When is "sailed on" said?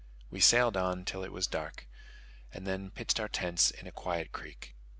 0.39-1.05